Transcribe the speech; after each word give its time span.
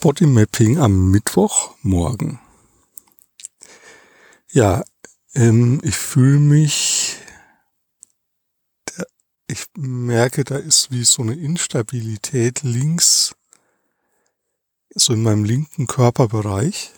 Bodymapping 0.00 0.78
am 0.78 1.10
Mittwochmorgen. 1.10 2.38
Ja, 4.50 4.84
ähm, 5.34 5.80
ich 5.82 5.96
fühle 5.96 6.38
mich, 6.38 7.16
ich 9.48 9.66
merke, 9.76 10.44
da 10.44 10.56
ist 10.56 10.90
wie 10.92 11.04
so 11.04 11.22
eine 11.22 11.34
Instabilität 11.34 12.62
links, 12.62 13.34
so 14.94 15.12
in 15.12 15.22
meinem 15.22 15.44
linken 15.44 15.86
Körperbereich. 15.86 16.92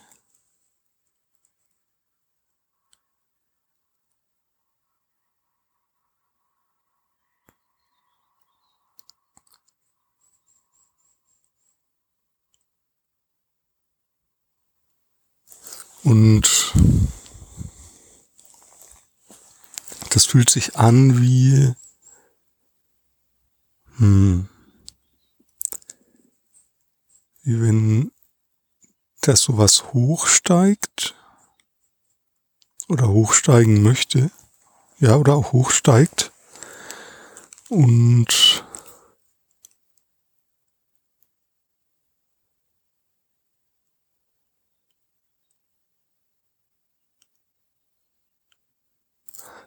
Und 16.03 16.73
das 20.11 20.25
fühlt 20.25 20.51
sich 20.51 20.77
an 20.77 21.21
wie, 21.21 21.75
hm, 23.97 24.49
wie 27.43 27.61
wenn 27.61 28.13
das 29.21 29.43
sowas 29.43 29.93
hochsteigt 29.93 31.15
oder 32.89 33.09
hochsteigen 33.09 33.83
möchte, 33.83 34.31
ja, 34.99 35.17
oder 35.17 35.35
auch 35.35 35.53
hochsteigt. 35.53 36.33
Und 37.69 38.50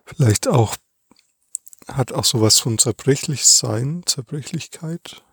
Vielleicht 0.05 0.47
auch, 0.47 0.75
hat 1.87 2.11
auch 2.11 2.25
sowas 2.25 2.59
von 2.59 2.77
zerbrechlich 2.77 3.45
sein, 3.45 4.03
Zerbrechlichkeit. 4.05 5.23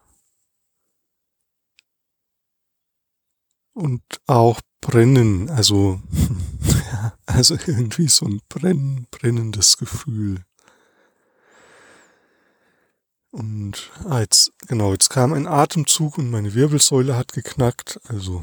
Und 3.72 4.02
auch 4.26 4.60
brennen, 4.80 5.48
also, 5.50 6.00
also 7.26 7.54
irgendwie 7.66 8.08
so 8.08 8.26
ein 8.26 8.40
brennen, 8.48 9.06
brennendes 9.10 9.76
Gefühl. 9.76 10.44
Und 13.30 13.90
ah, 14.08 14.20
jetzt, 14.20 14.52
genau, 14.66 14.92
jetzt 14.92 15.08
kam 15.08 15.32
ein 15.32 15.46
Atemzug 15.46 16.18
und 16.18 16.30
meine 16.30 16.54
Wirbelsäule 16.54 17.16
hat 17.16 17.32
geknackt, 17.32 18.00
also, 18.08 18.42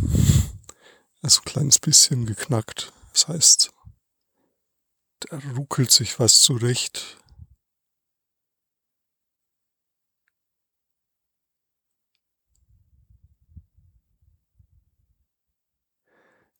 also 1.21 1.41
ein 1.41 1.45
kleines 1.45 1.79
bisschen 1.79 2.25
geknackt. 2.25 2.93
Das 3.11 3.27
heißt, 3.27 3.71
da 5.19 5.39
ruckelt 5.55 5.91
sich 5.91 6.19
was 6.19 6.39
zurecht. 6.41 7.17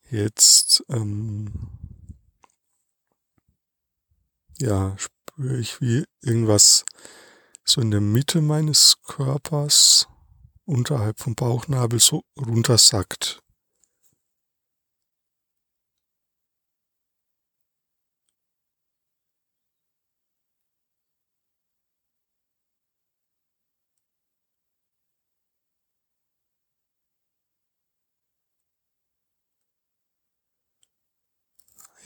Jetzt 0.10 0.84
ähm, 0.90 1.70
ja, 4.60 4.96
spüre 4.98 5.58
ich, 5.58 5.82
wie 5.82 6.06
irgendwas 6.22 6.86
so 7.66 7.82
in 7.82 7.92
der 7.92 8.02
Mitte 8.02 8.42
meines 8.42 8.96
Körpers 9.04 10.08
unterhalb 10.66 11.20
vom 11.20 11.36
Bauchnabel 11.36 12.00
so 12.00 12.24
runtersackt. 12.40 13.42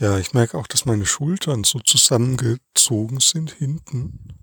Ja, 0.01 0.17
ich 0.17 0.33
merke 0.33 0.57
auch, 0.57 0.65
dass 0.65 0.85
meine 0.85 1.05
Schultern 1.05 1.63
so 1.63 1.79
zusammengezogen 1.79 3.19
sind 3.19 3.51
hinten 3.51 4.35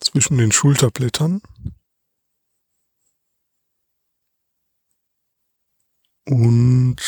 zwischen 0.00 0.38
den 0.38 0.50
Schulterblättern. 0.50 1.42
Und 6.24 7.02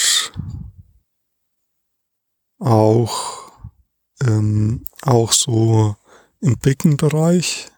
auch, 2.58 3.50
ähm, 4.24 4.84
auch 5.00 5.32
so 5.32 5.97
im 6.41 6.58
Beckenbereich, 6.58 7.70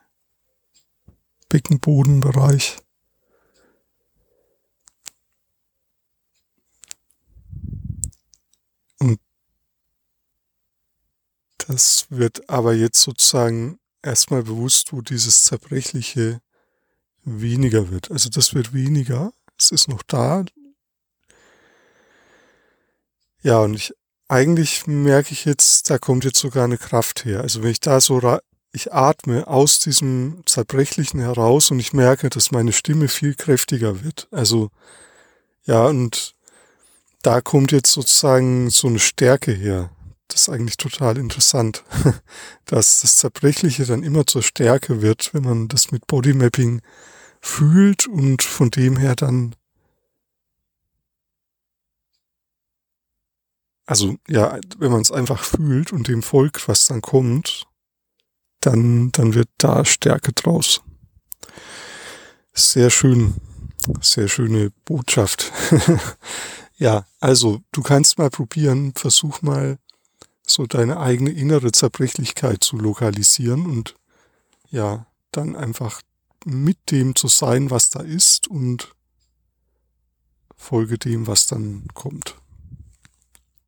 Beckenbodenbereich. 1.49 2.79
Das 11.73 12.07
wird 12.11 12.49
aber 12.51 12.75
jetzt 12.75 13.01
sozusagen 13.01 13.79
erstmal 14.03 14.43
bewusst, 14.43 14.93
wo 14.93 15.01
dieses 15.01 15.45
Zerbrechliche 15.45 16.41
weniger 17.25 17.91
wird. 17.91 18.11
Also 18.11 18.29
das 18.29 18.55
wird 18.55 18.73
weniger. 18.75 19.33
Es 19.59 19.71
ist 19.71 19.89
noch 19.89 20.03
da. 20.03 20.45
Ja, 23.43 23.61
und 23.61 23.75
ich, 23.75 23.93
eigentlich 24.29 24.87
merke 24.87 25.33
ich 25.33 25.45
jetzt, 25.45 25.89
da 25.89 25.99
kommt 25.99 26.25
jetzt 26.25 26.39
sogar 26.39 26.65
eine 26.65 26.79
Kraft 26.79 27.25
her. 27.25 27.41
Also 27.41 27.63
wenn 27.63 27.71
ich 27.71 27.81
da 27.81 28.01
so, 28.01 28.21
ich 28.73 28.93
atme 28.93 29.47
aus 29.47 29.79
diesem 29.79 30.43
Zerbrechlichen 30.47 31.21
heraus 31.21 31.71
und 31.71 31.79
ich 31.79 31.93
merke, 31.93 32.29
dass 32.29 32.51
meine 32.51 32.73
Stimme 32.73 33.09
viel 33.09 33.35
kräftiger 33.35 34.05
wird. 34.05 34.29
Also, 34.31 34.71
ja, 35.65 35.87
und 35.87 36.35
da 37.23 37.41
kommt 37.41 37.73
jetzt 37.73 37.93
sozusagen 37.93 38.71
so 38.71 38.89
eine 38.89 38.99
Stärke 38.99 39.53
her. 39.53 39.91
Das 40.29 40.43
ist 40.43 40.49
eigentlich 40.49 40.77
total 40.79 41.19
interessant, 41.19 41.85
dass 42.65 43.01
das 43.03 43.17
Zerbrechliche 43.17 43.85
dann 43.85 44.03
immer 44.03 44.27
zur 44.27 44.43
Stärke 44.43 45.03
wird, 45.03 45.35
wenn 45.35 45.43
man 45.43 45.69
das 45.69 45.91
mit 45.91 46.07
Bodymapping 46.07 46.81
fühlt 47.41 48.07
und 48.07 48.43
von 48.43 48.71
dem 48.71 48.97
her 48.97 49.15
dann, 49.17 49.55
also 53.85 54.17
ja, 54.29 54.59
wenn 54.79 54.93
man 54.93 55.03
es 55.03 55.11
einfach 55.11 55.45
fühlt 55.45 55.93
und 55.93 56.09
dem 56.09 56.23
folgt, 56.23 56.69
was 56.69 56.87
dann 56.87 57.03
kommt, 57.03 57.67
dann, 58.61 59.11
dann 59.13 59.35
wird 59.35 59.49
da 59.59 59.85
Stärke 59.85 60.33
draus. 60.33 60.81
Sehr 62.55 62.91
schön, 62.91 63.35
sehr 64.01 64.29
schöne 64.29 64.71
Botschaft. 64.85 65.53
ja, 66.77 67.07
also 67.21 67.61
du 67.73 67.83
kannst 67.83 68.19
mal 68.19 68.31
probieren, 68.31 68.93
versuch 68.95 69.43
mal 69.43 69.79
so 70.47 70.67
deine 70.67 70.99
eigene 70.99 71.31
innere 71.31 71.73
Zerbrechlichkeit 71.73 72.63
zu 72.63 72.77
lokalisieren 72.77 73.67
und 73.67 73.97
ja, 74.71 75.07
dann 75.31 75.57
einfach 75.57 76.03
mit 76.45 76.91
dem 76.91 77.15
zu 77.15 77.29
sein, 77.29 77.71
was 77.71 77.91
da 77.91 78.01
ist 78.01 78.49
und 78.49 78.95
folge 80.57 80.99
dem, 80.99 81.27
was 81.27 81.47
dann 81.47 81.87
kommt. 81.95 82.37